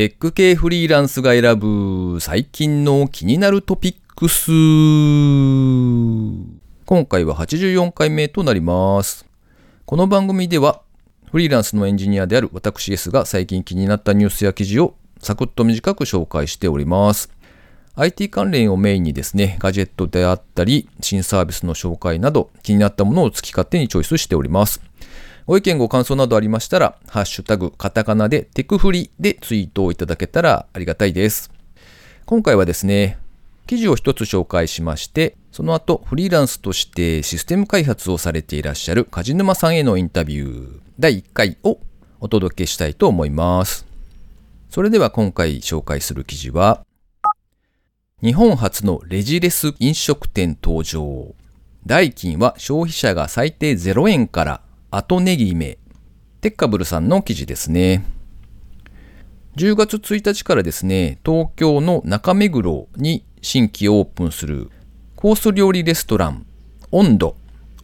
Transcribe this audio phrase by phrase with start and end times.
[0.00, 4.50] テック系フリーランスが選ぶ最近の気になるトピックス。
[6.86, 9.26] 今回は84回目となります。
[9.84, 10.80] この番組では
[11.30, 17.30] フリーランスのエンジニアである私 S が最近気になったニュースや記事をサクッと短く紹介しております。
[17.94, 24.80] IT 関連をメインにですね、ガジェットであったり、新サービスの紹介など気になったものを好き勝手にチョイスしております。
[25.50, 31.50] ご意見ご感想などありましたら、ハッシュタグ、カタカナでテクフリでツイートをいただけたらありがたいです。
[32.24, 33.18] 今回はですね、
[33.66, 41.80] 記事を一つ紹介しまして、その後、フリーランスとしてシステム開発をされていらっしゃる梶沼さんへのインタビュー第1回を
[42.20, 43.86] お届けしたいと思います。
[44.68, 46.86] それでは今回紹介する記事は、
[48.22, 51.34] 日本初のレジレス飲食店登場。
[51.86, 54.60] 代金は消費者が最低0円から
[54.92, 55.78] 後ネギ目。
[56.40, 58.04] テッカブルさんの記事ですね。
[59.54, 64.68] 10月1日からですね、東京の中目黒に新規オープンする
[65.14, 66.44] コース料理レストラン、
[66.90, 67.36] 温度、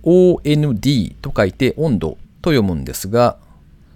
[0.03, 3.39] OND と書いて温度と読むんですが、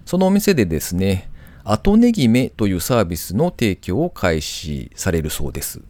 [0.05, 1.29] そのお店でですね、
[1.65, 5.81] 後ネギ目というサービスの提供を開始されるそうです。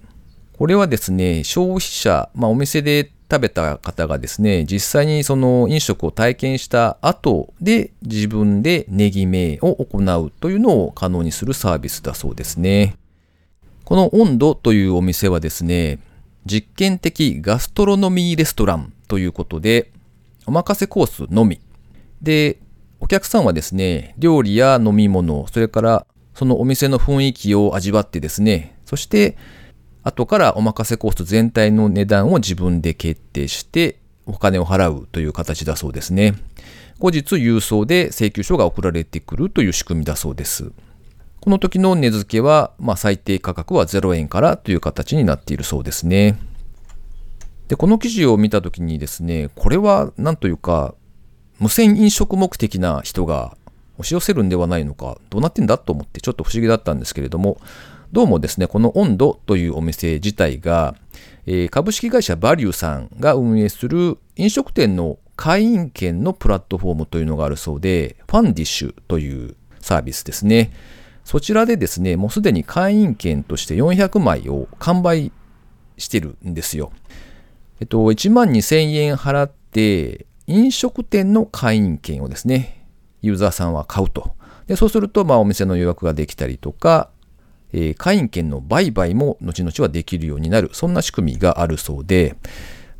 [0.58, 12.98] これはですね、消費者、まあお店で食べた方がですね、実際にその飲食を体験した後で自分でネギ名を行うというのを可能にするサービスだそうですね。
[13.86, 16.00] この温度というお店はですね、
[16.46, 19.92] 実験的ガストロノミーレストランということで、
[20.46, 21.62] お任せコースのみ。
[22.22, 22.58] で、
[23.00, 29.38] お客さんはですね、料理や飲み物、それからそのお店の雰囲気を味わってですね、そして
[30.04, 36.36] 後からお任せコース全体の値段を自分で決定してお金を払うという形だそうですね。
[37.00, 40.72] 後日郵送で請求書が送られてくるという仕組みだそうです。
[41.40, 46.38] この時の値付けは、まあ、最低価格は0円からという形になっているそうですね。
[47.68, 50.94] で、この記事を見た時にですね、これは何というか、
[51.58, 53.58] 無線飲食目的な人が
[53.98, 57.60] 押し寄せるんではないのか、どうなってんだと思ってちょっと不思議だったんですけれども、
[58.12, 60.96] どうもですね、この温度というお店自体が、
[61.46, 70.74] えー株式会社バリューさんが運営する飲食店の会員権のプラットフォームというのがあるそうで、ファンディッシュというサービスですね。
[71.24, 75.32] そちらでですね、もうすでに会員権として400枚を完売
[75.98, 76.92] してるんですよ。
[77.80, 82.86] えっと、1万2000円払って、飲食店の会員権をですね、
[83.22, 84.36] ユーザーさんは買うと。
[84.68, 87.10] でそうすると、まあ、お店の予約ができたりとか、
[87.74, 92.36] えー会員権の売買も後々はできるようになる、そんな仕組みがあるそうで、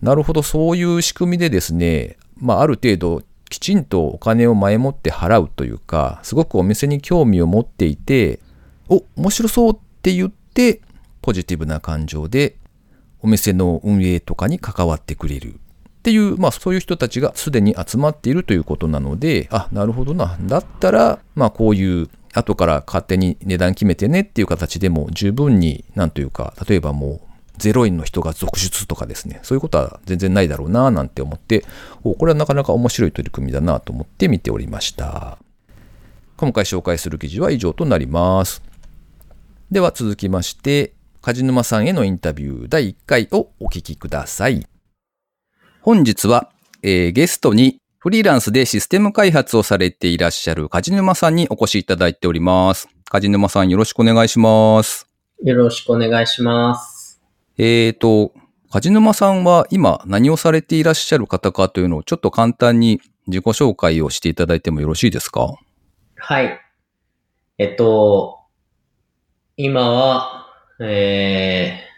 [0.02, 8.40] なるほど、そういう仕組みでですね、まあ、ある程度、きちんとお金を前もって払うというか、すごくお店に興味を持っていて、
[8.90, 10.82] お、面白そうって言って、
[11.22, 12.56] ポジティブな感情で、
[13.22, 15.56] お店の運営とかに関わってくれる。
[15.56, 20.38] っていう、まあそういう人たちがすでに集まっているということなので、あ、なるほどな。
[20.42, 31.66] だったら、まあこういう、後から勝手に値段決めてねっていう形でも十分に、なんというか、例えばもう、0円の人が続出とかですね、そういうことは全然ないだろうななんて思って、
[32.04, 35.38] おこれはなかなか面白い取り組みだなと思って見ておりました。
[36.38, 38.64] 今回紹介する記事は以上となります。
[39.70, 44.66] では続きまして、梶沼さんへのインタビュー第1回をお聞きください。
[45.82, 46.50] 本日は、
[46.82, 52.90] えーゲストにフリーランスでシステム開発をされていらっしゃる梶沼さんにお越しいただいております。
[53.12, 55.08] 梶沼さんよろしくお願いします。
[55.44, 57.22] よろしくお願いします。
[57.60, 58.34] えーと、
[58.72, 65.54] 梶沼さんは今何をされていらっしゃる方かというのをちょっと簡単に自己紹介をしていただいてもよろしいですか？
[66.18, 66.60] はい。
[67.60, 68.40] えっと、
[69.58, 70.48] 今は、
[70.80, 71.91] えー、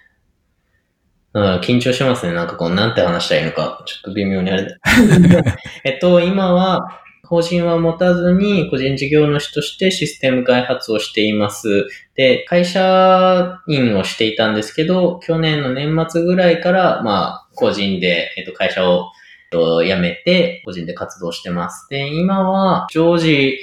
[1.34, 2.34] うん緊張しますね。
[2.34, 4.78] なんかこう、なんて話したらいいのか、ちょっと微妙にあれだ。
[5.84, 11.88] えっと、今は、法人は持たずに個人事業主としてシステム開発をしています。
[12.16, 19.10] で、会社員をしていたんですけど、去年の年末ぐらいから、まあ、個人で、えっと、会社を、
[19.52, 21.88] えっと辞めて、個人で活動してます。
[21.90, 23.58] で、今は、常時、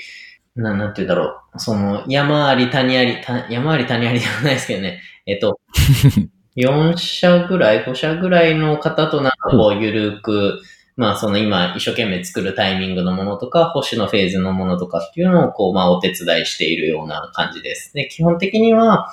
[0.57, 1.59] ななんて言うんだろう。
[1.59, 5.01] その、山あり谷あり、た山あり谷ありではないですけどね。
[5.27, 5.61] えっと、
[6.61, 10.61] 4社ぐらい、5社ぐらいの方となんかこう、ゆるく、
[10.97, 17.95] まあその今一生懸命作るタイミングのものとか、保守のフェーズのものとかっていうのをこう、まあお手伝いしているような感じです。
[17.95, 19.11] で、基本的には、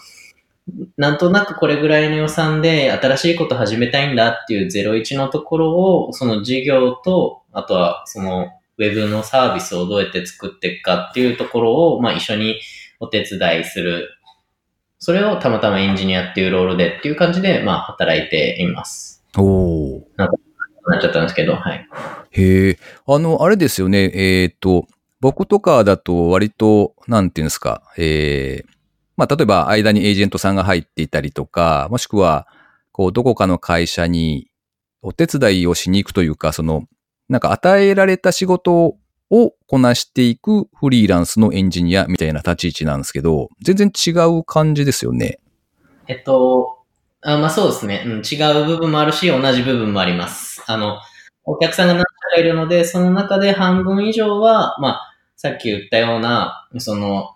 [0.97, 12.59] なんとなくこれぐらいの予算で新しいこと始めたいんだっていう01のところを、その事業と、あとはそのウェブのサービスをどうやって作っていくかっていうところを、まあ一緒に
[12.99, 14.09] お手伝いする
[14.99, 19.23] それをたまたまエンジニアっていうロールでっていう感じで、まあ、働いています。
[19.37, 20.01] おー。
[20.87, 21.87] なっちゃったんですけど、はい。
[22.31, 22.79] へえ。
[23.05, 24.11] あの、あれですよね。
[24.13, 24.87] えっ、と、
[25.19, 27.83] 僕とかだと割と、なんていうんですか。
[27.97, 28.71] えー、
[29.17, 32.47] まあ、例えば間にエージェントさんが入っていたりとか、もしくは、
[32.91, 34.49] こう、どこかの会社に
[35.01, 36.85] お手伝いをしに行くというか、その、
[37.29, 38.95] なんか与えられた仕事
[39.29, 45.39] をこなしていくフリーランスのエンジニアみたいな立ち位置なんですけど、全然違う感じですよね。
[46.07, 46.79] えっと、
[47.21, 48.11] あまあそうですね、うん。
[48.19, 50.63] 違う部分もあるし、同じ部分もあります。
[50.67, 50.99] あの、
[51.43, 57.31] お客さんが何社かいるので、その中で半分以上は、まあ、さっき言ったような、その、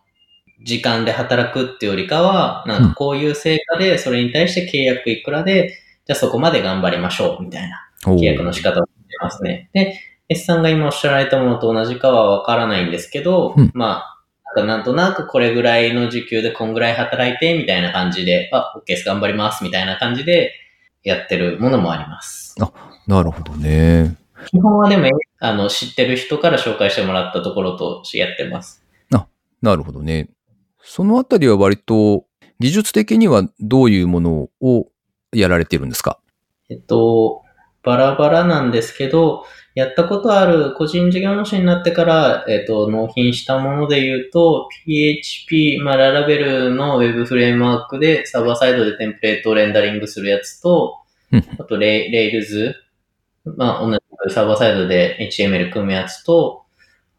[0.64, 9.70] 時間で働くっていうよりかは、なんかこういう成果で、それに対して契約いくらで、じゃあそこまで頑張りましょう、みたいな契約の仕方をしてますね。
[9.74, 10.00] で、
[10.32, 14.24] S さんが今おっしゃられたものと同じかはわからないんですけど、うんまあ、
[14.56, 20.54] なんかなんとなくこれぐらいの時給でこんぐらい働いて、みたいな感じで、あ、OK です、頑張ります、みたいな感じで
[21.04, 22.56] やってるものもあります。
[23.08, 24.16] なるほどね。
[24.48, 28.82] 基本はでも、あの、知ってる人から紹介してもらったところとやってます。
[29.62, 30.30] なるほどね。
[30.82, 32.26] そのあたりは割と
[32.60, 34.88] 技術的にはどういうものを
[35.32, 36.18] やられてるんですか？
[36.68, 37.41] えっと、
[37.84, 51.02] バラバラなんですけど、やったことある個人事業主になってから、えっと、納品したもので言うと、PHP、まあ、ララベルの Web フレームワークでサーバーサイドでテンプレートをレンダリングするやつと
[51.32, 52.76] うん、あとレイ、レイルズ、
[53.46, 56.66] まあ、同じくサーバーサイドで HTML 組むやつと、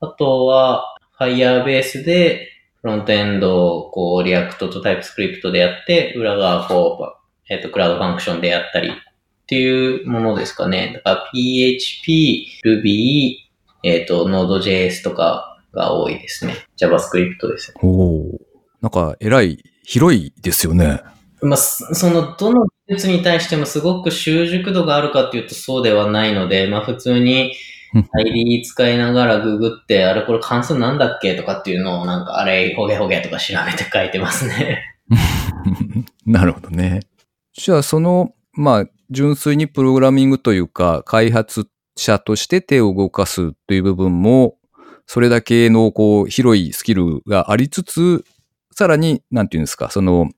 [0.01, 2.49] あとは Firebase で
[2.83, 7.17] フロントエンドをこう、 React と TypeScript でやって、裏側こ
[7.49, 8.93] う、えっと、 Cloud Function でやったり
[9.53, 10.93] っていうものですかね。
[10.95, 13.35] だから PHP、Ruby、
[13.83, 16.55] えっ、と、Node.js とかが多いですね。
[16.81, 17.81] JavaScript ですね。
[17.83, 18.41] おお。
[18.81, 21.03] なんか、えらい、広いですよね。
[21.43, 27.55] まあ、そその、どの技術に対してもすごく習熟度があるかっていうとそうではないので、まあ普通に
[27.95, 34.83] うん ID 使いながらググって、あれこれ関数なんだっけとかっていうのをなんかあれほげほげとか調べて書いてますね。
[36.25, 37.01] なるほどね。
[37.53, 44.57] じゃあ、その、まあ、純粋にプログラミングというか、開発者として手を動かすという部分も、
[45.07, 48.25] それだけの、こう、広いスキルがありつつ、
[48.73, 50.31] さらに、なんていうんですか、その、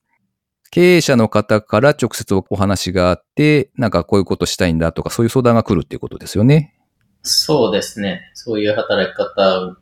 [0.71, 6.75] 経営者の方から直接お話があって、なんかこういうことしたいんだとか、そういう相談が来るっていうことですよね。
[7.23, 8.31] そうですね。
[8.35, 9.77] そういう働き方、は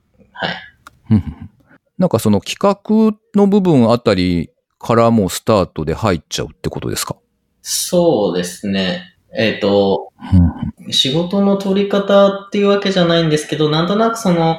[1.10, 1.22] い。
[1.98, 7.16] なんかその企画の部分あたりからもうスタートで入っちゃうってことですか？
[7.62, 9.14] そうですね。
[9.34, 10.12] えっ、と、
[10.90, 14.58] 仕事の取り方っていうわけじゃないんですけど、なんとなくその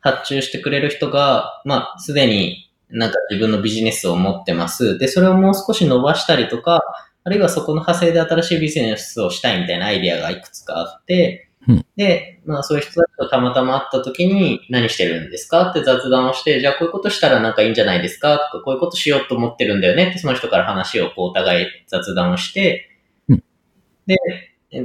[0.00, 4.98] 発注してくれる人が、まあ、すでになんか自分のビジネスを持ってます。
[4.98, 6.82] で、それをもう少し伸ばしたりとか、
[7.24, 11.86] あるいはそこの派生で新しいビジネスをしたいみたいなアイディアがいくつかあって、うん。
[11.96, 15.70] で、まあそういう人たちとたまたま会った時に何してるんですか？
[15.70, 18.38] って雑談をして、じゃあこういうことしたらなんかいいんじゃないですか？
[18.52, 20.08] とか、こういうことしようと思ってるんだよね？
[20.08, 22.90] ってその人から話をこうお互い雑談をして、
[23.28, 23.44] うん。
[24.06, 24.16] で、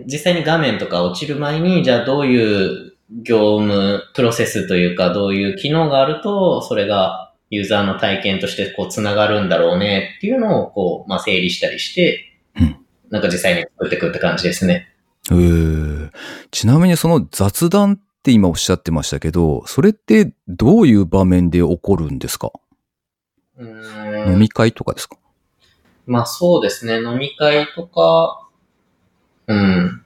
[0.06, 2.94] 実際に画面とか落ちる前に、じゃあどういう
[3.24, 10.16] 業務プロセスというか、どういう機能があると、それがユーザーの体験としてこう繋がるんだろうね？
[10.18, 12.78] っていうのをこう、まあ整理したりして、うん。
[13.10, 14.94] なんか実際に作っていくって感じですね。
[15.32, 16.12] へえ。
[16.52, 22.52] ちなみにその雑談って今おっしゃってましたけど、それってどういう場面で起こるんですか、
[23.58, 25.18] うーん飲み会とかですか？
[26.06, 28.48] まあそうですね、飲み会とか、
[29.48, 30.04] うん。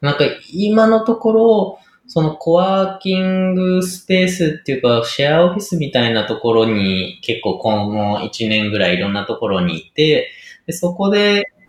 [0.00, 10.30] なんか今のところ、そのコワーキングスペースっていうか、シェアオフィスみたいなところに結構今後1年ぐらいいろんなところにいて、
[10.66, 11.61] でそこでうん、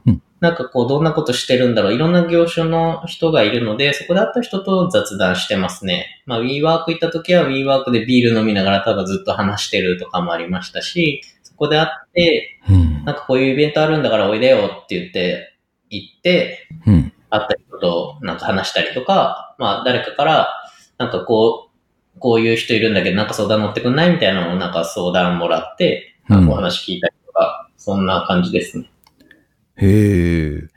[0.43, 6.21] なんかこうどんなことしてるんだろう、いろんな業種の人がいるので、そこで会った人と雑談してますね。
[6.25, 15.55] まあ WeWork 行った時は WeWork でビール飲みながらただずっと話してるとかもありましたし、そこで会って、うんなんかこういうイベントあるんだからおいでよって言って、
[15.89, 17.13] 行って、うん。
[17.29, 20.50] 会った人となんか話したりとか、まあ誰かから、
[20.97, 21.69] なんかこ
[22.15, 24.12] う、こういう人いるんだけどなんか相談乗ってくんない？
[24.12, 28.89] みたいなのをなんか相談もらって、うんお話聞いたりとか、そんな感じですね。
[29.77, 30.68] へえ。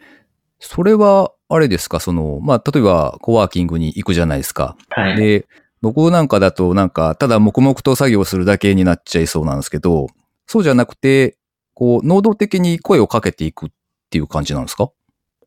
[0.58, 2.00] それは、あれですか？
[2.00, 4.76] その、まあ、例えば、コワーキングに行くじゃないですか。
[4.90, 5.16] はい。
[5.16, 5.46] で、
[5.80, 10.08] 僕なんかだとなんか、ただ黙々と作業するだけになっちゃいそうなんですけど、
[10.46, 11.36] そうじゃなくて、
[11.74, 13.68] こう、能動的に声をかけていくっ
[14.10, 14.90] ていう感じなんですか？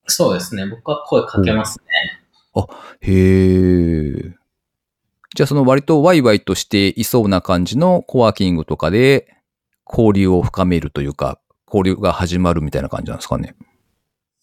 [0.05, 0.65] そうですね。
[0.67, 1.85] 僕は声かけますね。
[3.01, 4.35] へえ。
[5.35, 9.27] じゃあその割とワイワイとしていそうな感じのコワーキングとかで
[9.87, 11.39] 交流を深めるというか、
[11.71, 13.55] 交流が始まるみたいな感じなんですかね。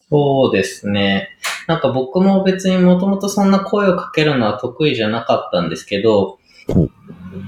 [0.08, 1.30] そうですね。
[1.66, 6.38] なんか僕も別にもともとそんな声をかけるのは得意じゃなかったんですけど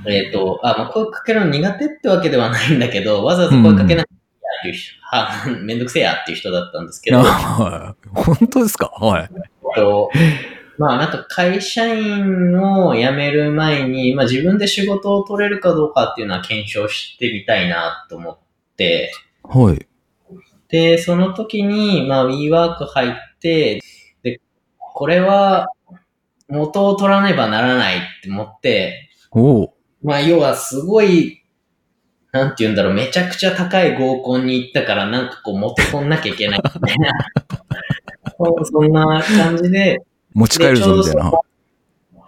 [0.06, 8.86] えっ、と、あ、まあ、声かけるの苦手ってわけではないんだけど、わざわざ声かけないっていう めんどくせえやっていう人だったんですけど、は い本当ですか？
[8.86, 9.30] はい。
[9.32, 10.10] えっと
[10.78, 18.38] まあなんか会社員を辞める前に、まあ自分で仕事を取れるかどうかっていうのは検証してみたいなと思っ
[18.76, 19.10] て、
[19.48, 19.86] はい。
[20.68, 23.80] で、その時に、まあ WeWork 入って、
[24.22, 24.40] で、
[24.78, 25.68] これは
[26.48, 29.70] 元を取らねばならないって思って、おう
[30.02, 31.42] まあ要はすごい、
[32.32, 37.12] なんて言うんだろう、めちゃくちゃ高い合コンに行ったからなんかこう元取んなきゃいけないみたいな。
[38.64, 40.02] そんな感じで、
[40.32, 41.32] 持ち帰るぞみたいな。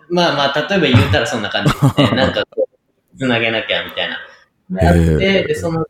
[0.09, 2.11] まあまあ、例えば言ったらそんな感じですね。
[2.17, 2.69] なんかこ
[3.15, 4.83] う、つなげなきゃみたいな。
[4.83, 5.87] やって、で、その、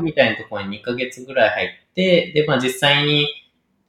[0.00, 3.28] みたいなところに2ヶ月ぐらい入って、で、まあ実際に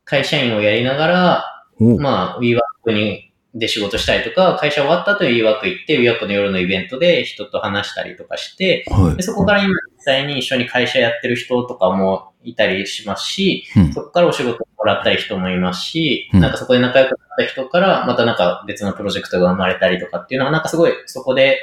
[0.06, 9.16] 会社員をやりながら、おうまあ WeWork に、で仕事したりとか、会社終わった後に WeWork 行って、WeWork の夜のイベントで人と話したりとかして、はい。
[9.16, 9.22] で。
[9.22, 13.94] そこから今実際に一緒に会社やってる人とかもいたりしますし、うん。
[13.94, 16.40] そこからお仕事もらったり人もいますし、うん。
[16.40, 21.60] なんかそこで仲良くなった人から、またなんか別のプロジェクトが生まれたりとかっていうのは、なんかすごいそこで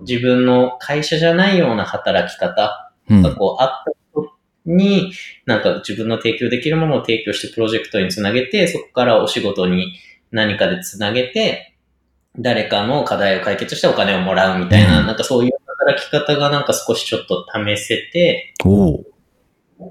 [0.00, 4.32] 自分の会社じゃないような働き方うんがこうあった人
[4.66, 5.12] に、
[5.46, 9.94] なんか自分の提供できるものを提供してプロジェクトにつなげて、そこからお仕事に
[10.30, 11.76] 何かでつなげて、
[12.38, 15.06] 誰かの課題を解決してお金をもらうみたいな、うん。
[15.06, 18.54] なんかそういう働き方がなんか少しちょっと試せて、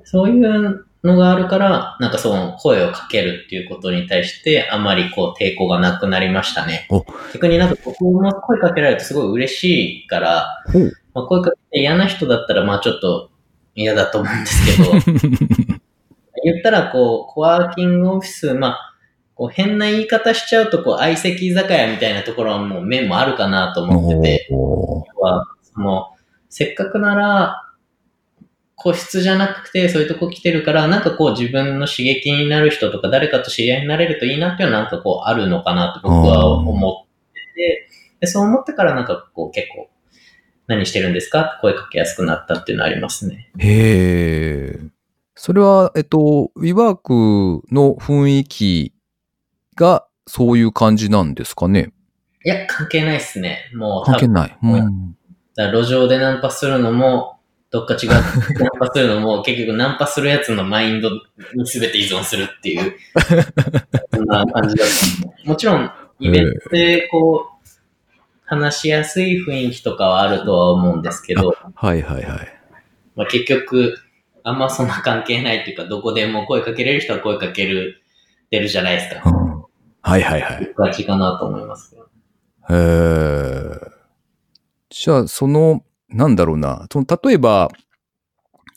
[0.06, 6.88] そういうのがあるから、なんかその声をかけるっていうことに対して、あまりこう抵抗がなくなりましたね。
[6.90, 7.06] お。
[7.34, 10.64] 逆になんか僕も声かけられるとすごい嬉しいから、
[11.14, 13.32] まあ、声かけて嫌な人だったらまあちょっと
[13.76, 15.80] 嫌だと思うんですけど、
[16.44, 18.96] 言ったらこう、コワーキングオフィス、まあ、
[19.36, 24.48] こう変な言い方しちゃうと、こう、相席居酒屋みたいなところはもう面もあるかなと思ってて、
[25.20, 26.08] は、その、
[26.50, 27.64] せっかくなら、
[28.76, 37.90] 個室じゃなくて、そういうとこ来てるから、なんかこう自分の刺激になる人とか誰かと知り合いになれるといいなっていうのはなんかこうあるのかなと僕は思ってて、
[38.22, 39.90] でそう思ってからなんかこう結構、
[40.70, 41.42] 何してるんですか？
[41.42, 43.52] って声かけやすくなったっていうのはありますね。
[43.58, 44.80] へえ。
[45.36, 48.94] それは、えっと、WeWork の雰囲気
[49.76, 51.92] がそういう感じなんですかね？
[52.46, 53.70] いや、関係ないっすね。
[53.76, 54.58] もう関係ない。
[54.64, 55.16] ううん。
[55.58, 57.40] 路上でナンパするのも、
[57.72, 58.24] どっか違う、ナン
[58.80, 61.20] パするのも、 結局ナンパするやつのマインドに
[61.66, 62.96] 全て依存するっていう、
[64.14, 64.88] そんな感じだっ
[65.44, 65.50] た。
[65.50, 67.59] もちろん、イベントでこう、
[68.50, 72.60] 話しやすい雰囲気とかはあるとは思うんですけど、はいはいはい。
[73.16, 73.96] まあ、結局、
[74.44, 78.02] あんまそんな関係ないっていうか、どこでも声かけれる人は声かける、
[78.50, 79.30] 出るじゃないですか。
[79.30, 79.50] うん
[80.02, 80.74] はいはいはい。
[80.76, 82.04] 感じかなと思いますけど。
[82.04, 82.08] へ
[82.72, 83.80] え。
[84.90, 86.88] じゃあ、その、なんだろうな。
[86.92, 87.70] その、例えば、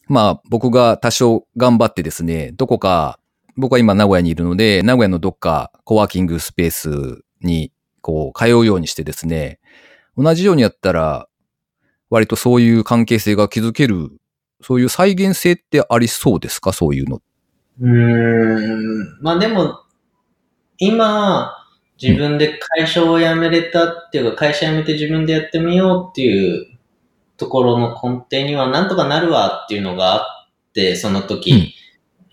[0.09, 3.19] まあ、僕が多少頑張ってですね、どこか、
[3.57, 9.61] 僕は今名古屋にいるので、名古屋のどっかコワーキングスペースに、こう、通うようにしてですね、
[10.16, 11.28] 同じようにやったら、
[12.11, 14.11] 割とそういう関係性が築ける、
[14.61, 16.73] そういう再現性ってありそうですか？
[16.73, 17.23] そういうの。
[17.80, 19.23] うーん。
[19.23, 19.80] まあでも、
[20.78, 21.56] 今、
[22.00, 26.66] 自分で会社を辞めれたっていうか、会社辞めて自分でやってみようっていう
[27.37, 31.75] ところの根底には、なんとかなるわっていうのがあって、その時、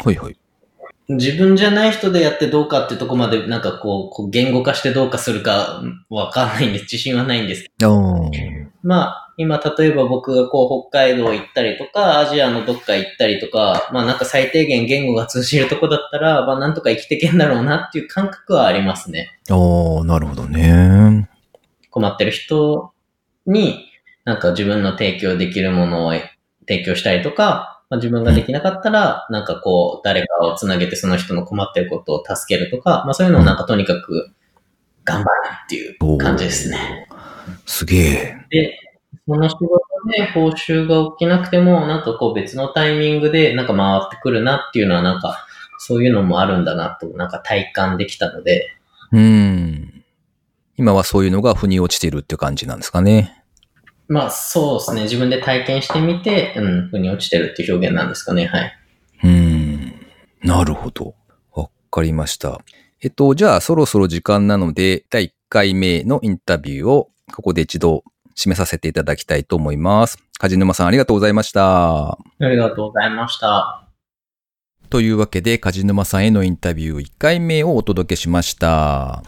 [0.03, 0.38] はいはい。
[1.09, 6.83] 自分じゃない人でやってどうかってとこまで、なんかこう、言語化してどうかするかわかんないんです。
[6.83, 8.29] 自信はないんですけあど。
[8.83, 19.39] まあ、今、例えば僕がこう、北海道行ったりとか、アジアのどっか行ったりとか、まあなんか最低限言語が通じるとこだったら、まあなんとか生きてけんだろうなっていう感覚はありますね。
[19.49, 19.55] あ
[20.01, 21.29] あ、なるほどね。
[21.89, 22.91] 困ってる人
[23.47, 23.85] に、
[24.25, 26.13] なんか自分の提供できるものを
[26.67, 34.31] 提供したりとか、まあ、自分ができなかったら、なんかこう、誰かをつなげてその人の困ってることを助けるとか、まあそういうのをなんかとにかく
[35.03, 35.29] 頑張る
[35.65, 37.07] っていう感じですね。
[37.65, 38.35] すげえ。
[38.49, 38.79] で、
[39.27, 39.79] その仕事
[40.15, 45.45] で報酬が起きなくても、なんかこう別のタイミングでなんか回ってくるなっていうのはなんか、
[45.79, 48.75] そういうのもあるんだなと、なんか体感できたので、
[49.11, 50.03] うん。
[50.77, 53.38] 今はそういうのが腑に落ちてるって感じなんですかね。
[54.09, 58.77] まあそうですね、自分で体験してみて、うん、腑に落ちてるっていう表現なんですかね、はい。
[59.23, 59.93] うん。
[60.43, 61.13] なるほど。
[61.53, 62.59] わかりました。
[63.01, 68.03] えっと、じゃあそろそろ時間なので、第1回目のインタビューをここで一度
[68.35, 70.17] 締めさせていただきたいと思います。
[70.39, 72.13] 梶沼さんありがとうございました。
[72.13, 73.85] ありがとうございました。
[74.89, 79.21] というわけで、梶沼さんへのインタビュー1回目をお届けしました。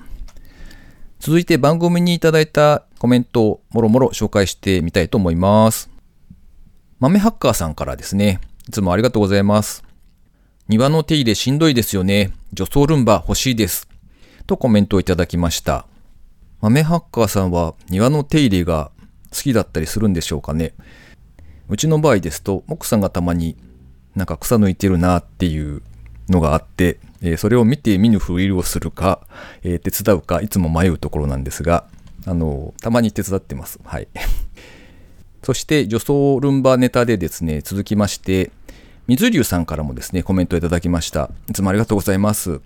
[1.19, 5.89] 続いて番組にいただいたコメントをもろもろ紹介してみたいと思います。
[6.99, 8.39] 豆ハッカーさんからですね。
[8.67, 9.83] いつもありがとうございます。
[10.67, 12.31] 庭の手入れしんどいですよね。
[12.53, 13.89] 除草ルンバ欲しいです。
[14.45, 15.87] とコメントをいただきました。
[16.61, 18.91] 豆ハッカーさんは庭の手入れが
[19.31, 20.75] 好きだったりするんでしょうかね。
[21.69, 23.57] うちの場合ですと、奥さんがたまに
[24.13, 25.81] なんか草抜いてるなっていう
[26.29, 29.21] のがあって、えそれを見て見ぬふりをするか、
[29.63, 31.87] え手伝うか、いつも迷うところなんですが、
[32.25, 33.79] あのたまに手伝ってます。
[33.83, 34.07] はい。
[35.43, 38.51] そして、女装ルンバネタでですね、続きまして、
[39.07, 41.31] 水流さんからもですね、コメントいただきました。
[41.49, 42.61] いつもありがとうございます。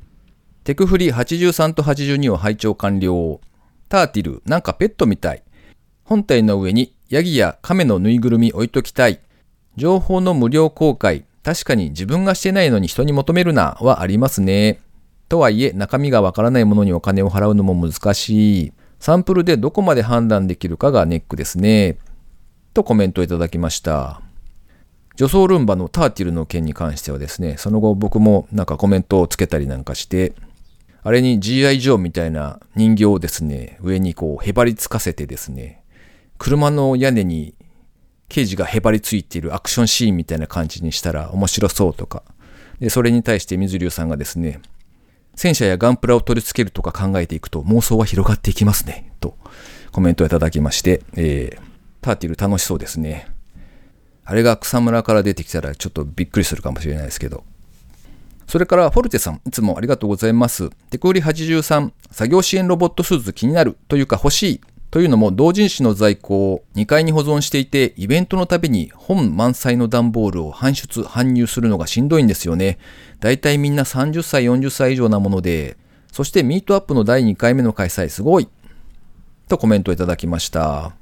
[0.65, 3.39] テクフリ83と82を拝聴完了。
[3.88, 5.43] ターティル、なんかペットみたい。
[6.03, 9.19] 本体の上にヤギや亀のぬいぐるみ置いときたい。
[9.77, 11.25] 情報の無料公開。
[11.43, 14.79] 確かに自分がしてないのに人に求めるなはありますね。
[15.29, 18.74] とはいえ中身がわからないものにお金を払うのも難しい。
[19.05, 22.00] サンプルでどこまで判断できるかがネックですね。
[22.74, 24.19] とコメントいただきました。
[25.15, 30.33] 女装ルンバのターティルの件に関してはですね、その後僕もなんかコメントをつけたりなんかして、
[31.03, 35.83] あれに GI ジョーみたいな人形をですね、上にこうへばりつかせてですね、
[36.39, 37.53] 車の屋根に
[38.27, 42.24] 刑事がへばりついているアクションシーンみたいな感じにしたら面白そうとか、
[42.79, 44.62] で、それに対して水流さんがですね、
[45.36, 49.38] 戦車やガンプラを取り付けるとか考えていくと妄想は広がっていきますね、と
[49.92, 51.62] コメントをいただきまして、えー、
[52.01, 53.27] ターティル楽しそうですね。
[54.25, 57.44] あれが草むらから出てきたらちょっとびっくりするかもしれないですけど。
[58.48, 60.70] それから、フォルテさん、いつもありがとうございます。
[60.92, 64.62] テクウリ83、作業支援ロボットスーツ気になるというか欲しい
[64.92, 72.77] というのも同人誌の在庫を2階に保存していて、イベントのたびに本満載の段ボールを搬出、搬入するのがしんどいんですよね。
[73.20, 75.75] だいたいみんな30歳、40歳以上なもので、
[76.12, 78.48] そしてミートアップの第2回目の開催すごい
[79.50, 80.94] とコメントいただきました。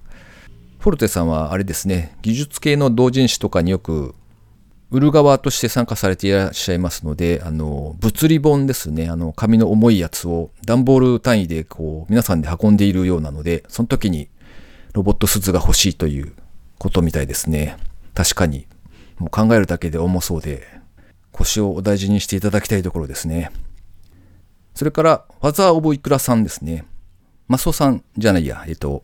[0.79, 4.15] フォルテさんはあれですね、技術系の同人誌とかによく
[4.93, 14.29] 売る側として参加されていらっしゃいますので、あの、物理本ですね、あの、紙の重いやつを段ボール単位でこう、皆さんで運んでいるようなので、その時に
[14.93, 16.33] ロボットスーツが欲しいという
[16.77, 17.75] ことみたいですね。
[18.13, 18.67] 確かに、
[19.17, 20.61] もう考えるだけで重そうで、
[21.31, 23.51] 腰をお大事にしていただきたいところですね。
[24.75, 26.85] それから、ファザー・オブ・イクラさんですね。
[27.47, 29.01] マスオさんじゃないや、えっと、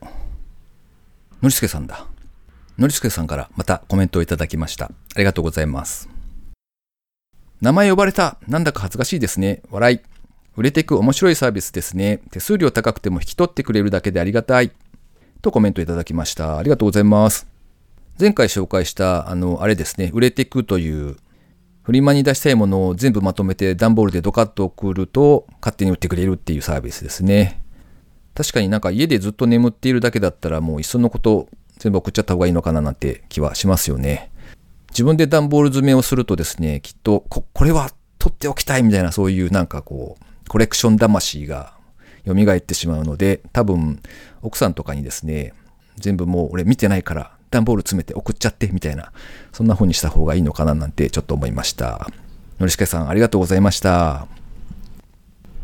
[1.41, 2.06] のりすけさんだ。
[2.79, 4.85] のりすけさんからまたコメントをいただきました。
[4.85, 6.07] ありがとうございます。
[7.59, 8.37] 名前呼ばれた。
[8.47, 9.61] なんだか恥ずかしいですね。
[9.69, 9.99] 笑い。
[10.55, 12.21] 売れていく面白いサービスですね。
[12.31, 14.71] 手数料高くても引き取ってくれるだけでありがたい。
[15.41, 16.57] とコメントいただきました。
[16.57, 17.47] ありがとうございます。
[18.17, 21.17] 前回紹介した、あの、あれですね、売れていくという、
[21.83, 27.61] フリマに出したいものを全部まとめて段ボールでドカッと送ると、勝手に売ってくれるっていうサービスですね。
[28.35, 34.29] 確かになんか家でずっと眠っているだけだったらもういっそのこと全部送っちゃった方がいいのかななんて気はしますよね。
[34.91, 37.89] 自分で段ボール詰めをするとですね、きっとこ、これは
[38.19, 41.73] 取っておきたいみたいなそういうなんかこう、コレクション魂が
[42.25, 44.01] 蘇ってしまうので、多分
[44.41, 45.53] 奥さんとかにですね、
[45.97, 49.11] 全部もう俺見てないから段ボール詰めて送っちゃってみたいな、
[49.51, 52.09] そんな風にした方がいいのかななんてちょっと思いました。
[52.59, 54.27] のりしけさんありがとうございました。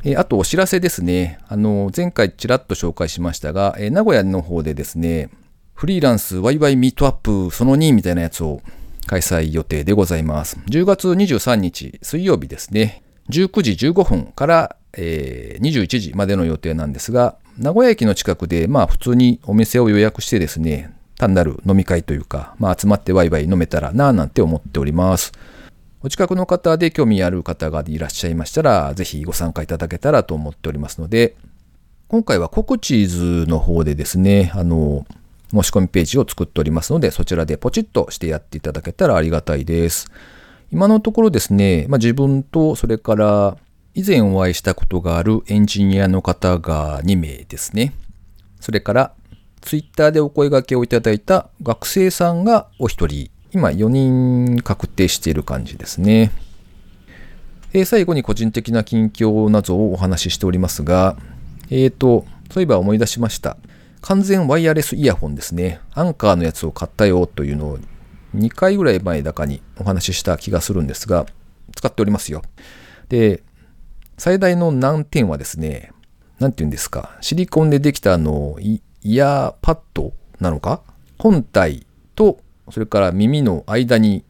[0.03, 1.39] えあとお知らせですね。
[1.47, 5.29] あの、前回ちらっと紹介しましたが、え名古屋の方でですね、
[5.75, 8.61] フリーランスワイワイミートアップその2みたいなやつを
[9.07, 10.57] 開催予定でございます。
[10.67, 13.03] 10月23日水曜日ですね。
[13.29, 25.33] 19時15分から、えー21時までの予定なんですが、名古屋駅の近くで、まあ普通にお店を予約してですね、単なる飲み会というか、まあ集まってワイワイ飲めたらなぁなんて思っております。
[26.01, 31.35] お近くの方で興味ある方がいらっしゃいましたら、ぜひご参加いただけたらと思っておりますので、
[32.07, 35.05] 今回はココチーズの方でですね、あの、
[35.51, 40.11] 申し込みページを作っておりますので、そちらでポチッとしてやっていただけたらありがたいです。
[40.71, 43.57] 今のところですね、まあ、自分と、それから
[43.93, 47.93] 以前お会いしたことがあるエンジニアの方が2名ですね。
[48.59, 49.13] それから、
[49.61, 56.31] ツイッターでお声掛けをいただいた学生さんがお一人、今4人確定している感じですね。
[57.73, 61.17] えー最後に個人的な近況などをお話ししておりますが、
[61.69, 63.57] えーと、そういえば思い出しました。
[64.07, 65.81] 完全ワイヤレスイヤホンですね。
[65.95, 67.79] アンカーのやつを買ったよというのを
[68.35, 71.25] 2回ぐらい前だかにお話しした気がするんですが、
[71.75, 72.43] 使っておりますよ。
[73.09, 73.41] で、
[74.19, 75.91] 最大の難点はですね、
[76.37, 80.83] なんて言うんですか、シリコンでできたあの、イイヤーパッドなのか？
[81.17, 82.37] 本体と、
[82.69, 84.23] それから耳の間に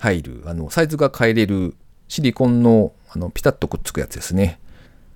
[0.00, 1.74] 入る、あの、サイズが変えれる
[2.08, 4.60] シリコンのあのピタッとくっつくやつですね。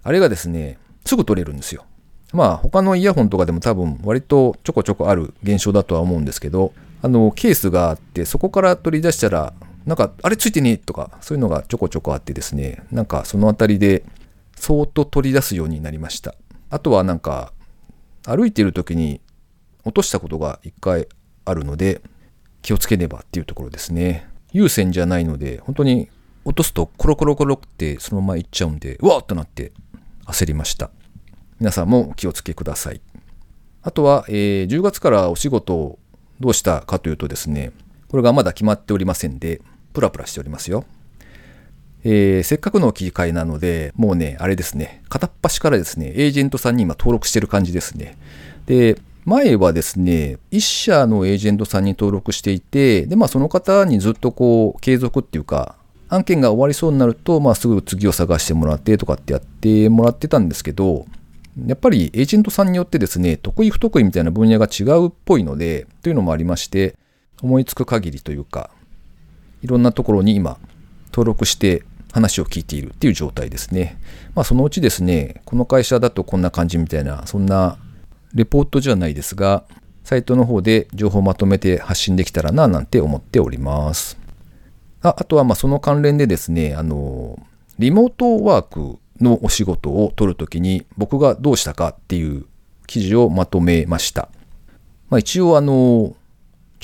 [0.02, 1.84] あれがですね、すぐ取れるんですよ。
[2.32, 9.54] まあ他のイヤホンとかでも多分割とちょこちょこある現象だとは思うんですけど、あのケースがあってそこから取り出したら
[9.86, 14.04] なんかあれついてねとかそういうのがちょこちょこあってですね、なんかそのあたりで
[14.56, 16.34] そーっと取り出すようになりました。
[16.70, 17.52] あとはなんか
[18.24, 19.20] 歩いている時に
[19.84, 21.08] 落としたことが一回
[21.46, 22.02] あるので
[22.60, 24.28] 気をつけねばっていうところですね。
[24.52, 26.10] 有線じゃないので本当に
[26.44, 29.72] 落とすとコロコロコロってそのままいっちゃうんで、うわーっとなって
[30.26, 30.90] 焦りました。
[31.60, 33.00] 皆さんも気をつけください。
[33.82, 35.98] あとは、えー、10月からお仕事を
[36.40, 37.72] どうしたかというとですね、
[38.08, 39.60] これがまだ決まっておりませんで、
[39.92, 40.84] プラプラしておりますよ。
[42.04, 48.16] えー、せっかくの切り替えなので、もうね、あれですね、片っ端からですね、エージェントさんに今登録してる感じですね。
[48.66, 55.74] で、前はですね、1社のエージェントさんに登録していて、で、まあその方にずっとこう、継続っていうか、
[56.08, 61.04] 案件が終わりそうになると、まあすぐ次を探してもらってとかってやってもらってたんですけど、
[61.66, 66.96] やっぱりエージェントさんによってですね、得意不得意みたいな分野が違うっぽいので、というのもありまして、
[67.42, 68.70] 思いつく限りというか、
[69.62, 70.58] いろんなところに今、
[71.12, 73.98] 登録して話を聞いているっていう状態ですね。
[74.34, 77.78] まあそのうちですね、この会社だとこんな感じみたいな、そんな
[78.34, 79.64] レポートじゃないですが、
[80.04, 84.18] サイトの方で情報をまとめて発信できたらななんて思っております。
[85.02, 87.38] ああとはまあその関連でですね、あの、
[87.78, 92.46] リモートワークのお仕事を取るときに僕がどうしたかっていう
[92.86, 94.28] 記事をまとめました。
[95.10, 96.14] まあ、一応あの、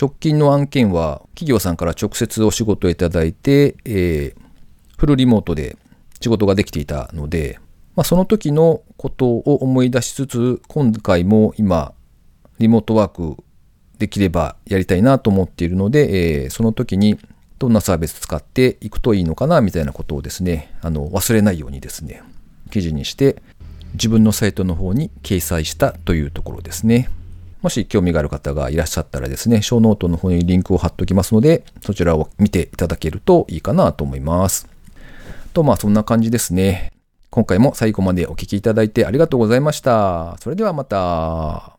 [0.01, 5.77] 直近の案件は企業さんから直接お仕事をいただいて、えー、フルリモートで
[6.21, 7.59] 仕事ができていたので、
[7.95, 11.93] まあ、その時のことを思い出しつつ、今回も今、
[12.59, 13.43] リモートワーク
[13.99, 17.19] できればやりたいなと思っているので、えー、その時に
[17.65, 22.23] どんなサービス使っていくといいのかなみたいなことをですね、あの忘れないようにですね、
[22.71, 23.43] 記事にして
[23.95, 27.09] 自分のサイトの方に掲載したというところですね。
[27.63, 34.69] もし興味がある方がいらっしゃったらですね、ショーノートの方にリンクを貼っておきますので、そちらを見ていただけるといいかなと思います。
[35.55, 36.93] と、まあそんな感じですね。
[37.31, 40.37] 今回も最後までお聴きいただいてありがとうございました。
[40.41, 41.74] それではまた。